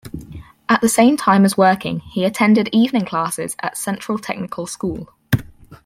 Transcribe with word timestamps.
At 0.67 0.81
the 0.81 0.89
same 0.89 1.15
time 1.15 1.45
as 1.45 1.57
working, 1.57 1.99
he 1.99 2.25
attended 2.25 2.69
evening 2.73 3.05
classes 3.05 3.55
at 3.59 3.77
Central 3.77 4.17
Technical 4.17 4.65
School. 4.65 5.13